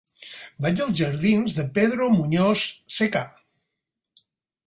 Vaig 0.65 0.79
als 0.85 0.93
jardins 1.01 1.57
de 1.59 1.65
Pedro 1.75 2.07
Muñoz 2.19 2.63
Seca. 2.95 3.23